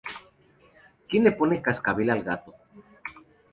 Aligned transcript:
¿Quién 1.07 1.23
le 1.25 1.31
pone 1.31 1.57
el 1.57 1.61
cascabel 1.61 2.09
al 2.09 2.23
gato? 2.23 2.55